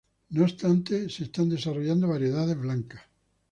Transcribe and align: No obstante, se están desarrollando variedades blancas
No 0.31 0.45
obstante, 0.45 1.09
se 1.11 1.25
están 1.25 1.47
desarrollando 1.49 2.07
variedades 2.07 2.57
blancas 2.59 3.03